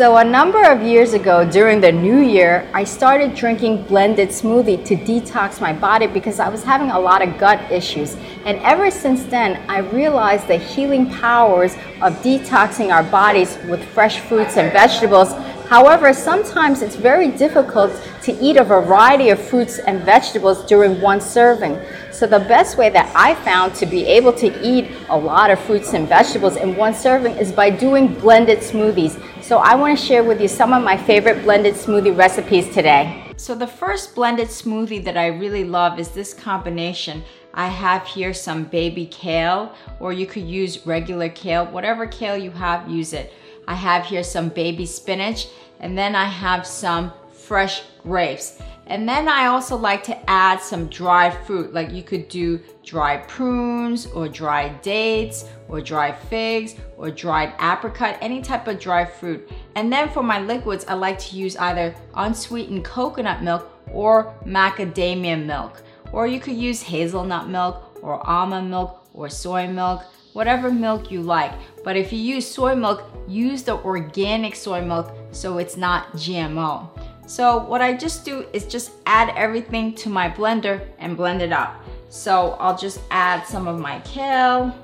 [0.00, 4.82] So, a number of years ago during the new year, I started drinking blended smoothie
[4.86, 8.16] to detox my body because I was having a lot of gut issues.
[8.46, 14.20] And ever since then, I realized the healing powers of detoxing our bodies with fresh
[14.20, 15.34] fruits and vegetables.
[15.68, 17.92] However, sometimes it's very difficult
[18.30, 21.80] to eat a variety of fruits and vegetables during one serving.
[22.12, 25.58] So the best way that I found to be able to eat a lot of
[25.60, 29.20] fruits and vegetables in one serving is by doing blended smoothies.
[29.42, 33.24] So I want to share with you some of my favorite blended smoothie recipes today.
[33.36, 37.24] So the first blended smoothie that I really love is this combination.
[37.54, 41.66] I have here some baby kale, or you could use regular kale.
[41.66, 43.32] Whatever kale you have, use it.
[43.66, 45.48] I have here some baby spinach,
[45.80, 47.12] and then I have some
[47.50, 48.62] fresh grapes.
[48.86, 53.26] And then I also like to add some dried fruit, like you could do dried
[53.26, 59.50] prunes or dried dates or dried figs or dried apricot, any type of dried fruit.
[59.74, 65.44] And then for my liquids, I like to use either unsweetened coconut milk or macadamia
[65.44, 65.82] milk.
[66.12, 70.04] Or you could use hazelnut milk or almond milk or soy milk,
[70.34, 71.52] whatever milk you like.
[71.82, 76.88] But if you use soy milk, use the organic soy milk so it's not GMO.
[77.30, 81.52] So what I just do is just add everything to my blender and blend it
[81.52, 81.80] up.
[82.08, 84.74] So I'll just add some of my kale,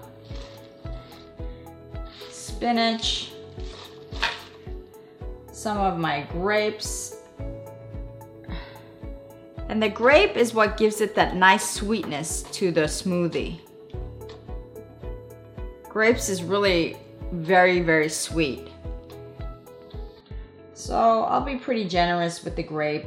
[2.30, 3.33] spinach,
[5.50, 7.17] some of my grapes.
[9.69, 13.58] And the grape is what gives it that nice sweetness to the smoothie.
[15.89, 16.97] Grapes is really
[17.33, 18.69] very, very sweet.
[20.77, 23.07] So I'll be pretty generous with the grape.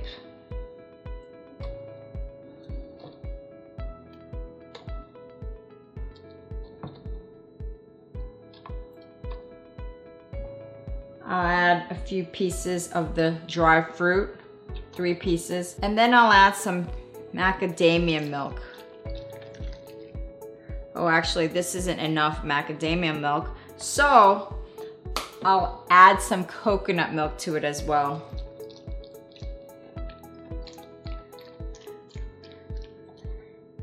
[11.24, 14.36] I'll add a few pieces of the dry fruit,
[14.94, 16.88] three pieces, and then I'll add some
[17.36, 18.64] macadamia milk.
[20.96, 23.56] Oh, actually, this isn't enough macadamia milk.
[23.78, 24.59] So
[25.44, 28.28] I'll add some coconut milk to it as well.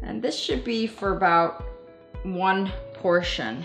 [0.02, 1.64] And this should be for about
[2.22, 3.64] one portion.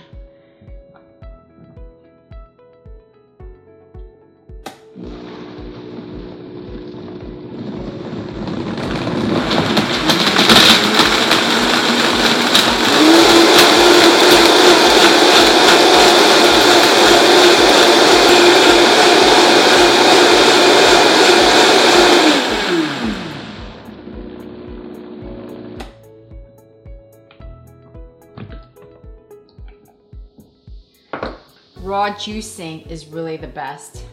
[31.82, 34.06] Raw juicing is really the best.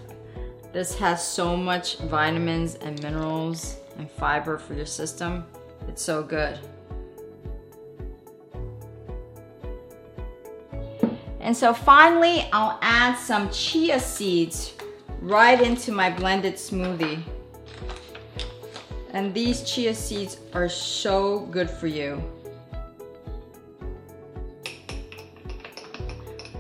[0.73, 5.45] This has so much vitamins and minerals and fiber for your system.
[5.87, 6.59] It's so good.
[11.41, 14.75] And so finally, I'll add some chia seeds
[15.21, 17.23] right into my blended smoothie.
[19.12, 22.23] And these chia seeds are so good for you.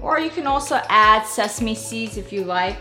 [0.08, 2.78] Or you can also add sesame seeds if you like.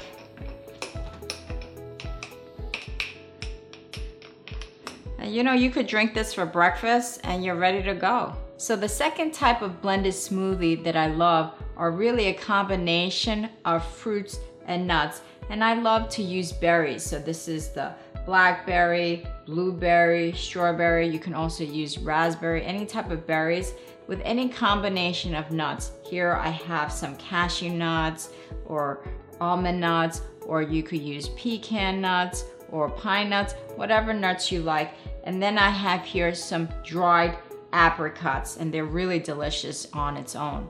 [5.19, 8.33] And you know, you could drink this for breakfast and you're ready to go.
[8.55, 13.85] So the second type of blended smoothie that I love are really a combination of
[13.85, 15.19] fruits and nuts.
[15.49, 17.03] And I love to use berries.
[17.03, 17.93] So this is the
[18.25, 21.07] blackberry, blueberry, strawberry.
[21.07, 23.73] You can also use raspberry, any type of berries
[24.05, 25.93] with any combination of nuts.
[26.07, 28.29] Here I have some cashew nuts
[28.65, 29.03] or
[29.39, 34.93] almond nuts, or you could use pecan nuts or pine nuts, whatever nuts you like.
[35.23, 37.37] And then I have here some dried
[37.73, 40.69] apricots, and they're really delicious on its own.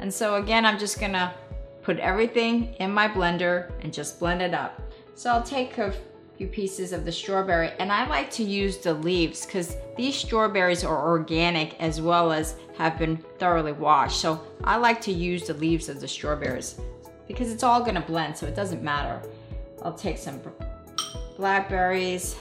[0.00, 1.34] And so again, I'm just gonna
[1.82, 4.80] put everything in my blender and just blend it up.
[5.14, 5.94] So I'll take a
[6.38, 10.84] few pieces of the strawberry and I like to use the leaves because these strawberries
[10.84, 14.20] are organic as well as have been thoroughly washed.
[14.20, 16.80] So I like to use the leaves of the strawberries
[17.26, 19.20] because it's all gonna blend so it doesn't matter.
[19.82, 20.40] I'll take some
[21.36, 22.36] blackberries,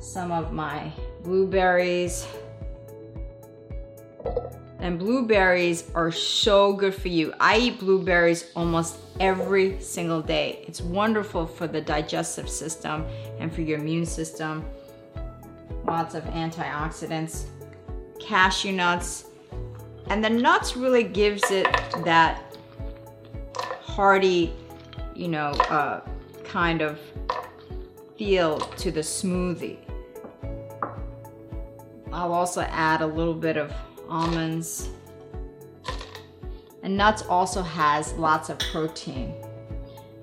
[0.00, 0.92] some of my
[1.22, 2.26] blueberries,
[4.80, 7.32] and blueberries are so good for you.
[7.38, 10.64] I eat blueberries almost every single day.
[10.66, 13.04] It's wonderful for the digestive system
[13.38, 14.64] and for your immune system.
[15.84, 17.44] Lots of antioxidants,
[18.18, 19.26] cashew nuts.
[20.06, 21.66] And the nuts really gives it
[22.04, 22.56] that
[23.82, 24.52] hearty,
[25.14, 26.00] you know, uh,
[26.42, 26.98] kind of
[28.16, 29.78] feel to the smoothie.
[32.12, 33.72] I'll also add a little bit of
[34.10, 34.88] almonds.
[36.82, 39.34] And nuts also has lots of protein.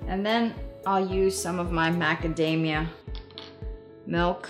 [0.07, 0.53] And then
[0.85, 2.87] I'll use some of my macadamia
[4.05, 4.49] milk.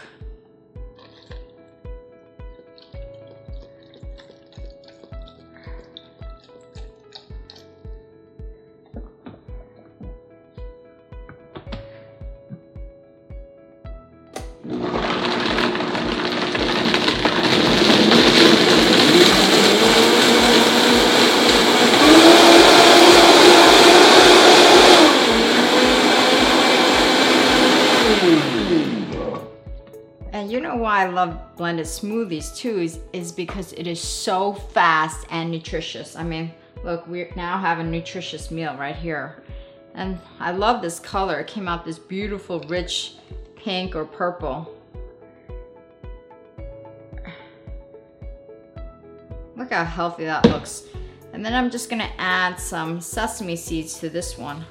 [30.34, 34.54] And you know why I love blended smoothies too is, is because it is so
[34.54, 36.16] fast and nutritious.
[36.16, 36.52] I mean,
[36.84, 39.44] look, we now have a nutritious meal right here.
[39.94, 41.40] And I love this color.
[41.40, 43.16] It came out this beautiful, rich
[43.56, 44.74] pink or purple.
[49.56, 50.84] Look how healthy that looks.
[51.34, 54.64] And then I'm just gonna add some sesame seeds to this one.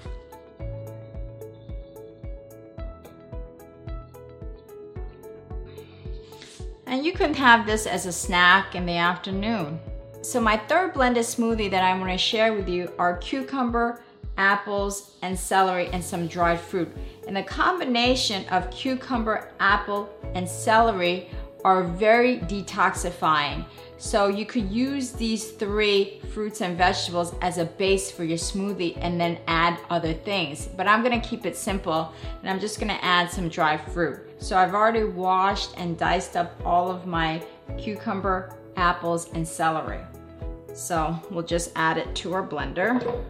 [7.16, 9.80] Can have this as a snack in the afternoon.
[10.20, 14.02] So my third blended smoothie that I'm gonna share with you are cucumber,
[14.36, 16.94] apples, and celery and some dried fruit.
[17.26, 21.30] And the combination of cucumber, apple, and celery
[21.66, 23.64] are very detoxifying.
[23.98, 28.96] So you could use these three fruits and vegetables as a base for your smoothie
[29.00, 30.68] and then add other things.
[30.76, 34.20] But I'm gonna keep it simple and I'm just gonna add some dried fruit.
[34.38, 37.42] So I've already washed and diced up all of my
[37.76, 40.02] cucumber, apples, and celery.
[40.72, 43.24] So we'll just add it to our blender.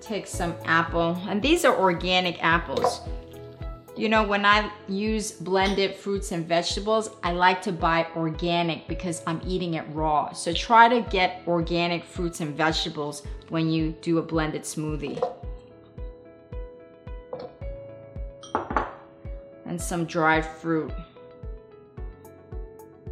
[0.00, 3.00] Take some apple, and these are organic apples.
[3.98, 9.24] You know, when I use blended fruits and vegetables, I like to buy organic because
[9.26, 10.32] I'm eating it raw.
[10.32, 15.18] So try to get organic fruits and vegetables when you do a blended smoothie.
[19.66, 20.92] And some dried fruit.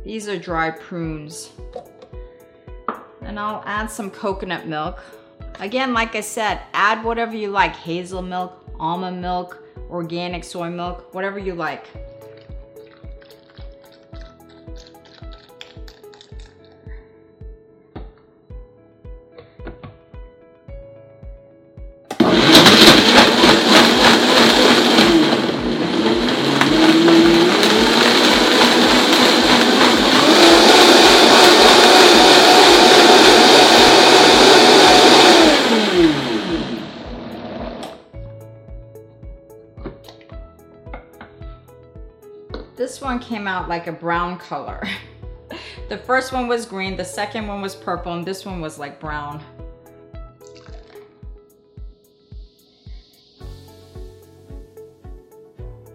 [0.04, 1.50] These are dried prunes.
[3.22, 5.02] And I'll add some coconut milk.
[5.58, 11.12] Again, like I said, add whatever you like, hazel milk, almond milk, organic soy milk,
[11.14, 11.86] whatever you like.
[42.86, 44.80] This one came out like a brown color.
[45.88, 49.00] the first one was green, the second one was purple, and this one was like
[49.00, 49.42] brown.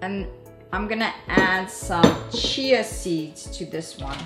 [0.01, 0.27] And
[0.73, 4.17] I'm gonna add some chia seeds to this one.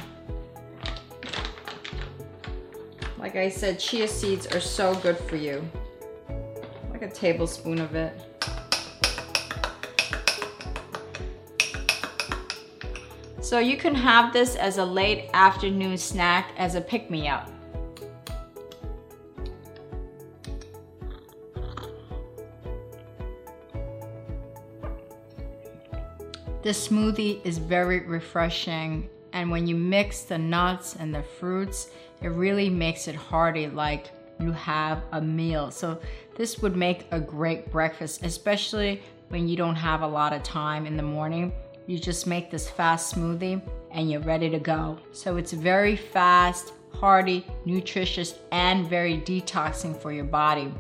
[3.20, 5.64] Like I said, chia seeds are so good for you.
[6.90, 8.35] Like a tablespoon of it.
[13.56, 17.50] So you can have this as a late afternoon snack as a pick-me-up.
[26.64, 32.32] This smoothie is very refreshing and when you mix the nuts and the fruits, it
[32.32, 35.72] really makes it hearty like you have a meal.
[35.72, 36.02] So
[36.36, 40.86] this would make a great breakfast, especially when you don't have a lot of time
[40.86, 41.54] in the morning.
[41.88, 43.62] You just make this fast smoothie
[43.92, 44.98] and you're ready to go.
[45.12, 50.74] So it's very fast, hearty, nutritious, and very detoxing for your body.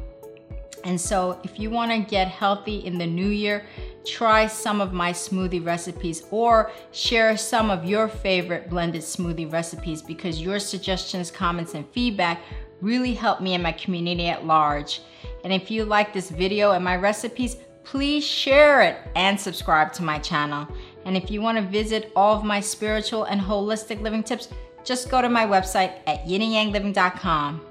[0.84, 3.66] And so if you wanna get healthy in the new year,
[4.06, 10.02] try some of my smoothie recipes or share some of your favorite blended smoothie recipes
[10.02, 12.42] because your suggestions, comments, and feedback
[12.82, 15.02] really help me and my community at large.
[15.44, 20.04] And if you like this video and my recipes, please share it and subscribe to
[20.04, 20.68] my channel.
[21.06, 24.50] And if you want to visit all of my spiritual and holistic living tips,
[24.84, 27.62] just go to my website at yinandyangliving.com.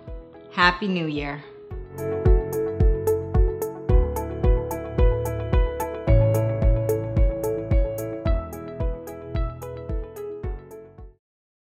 [0.53, 1.43] Happy New Year.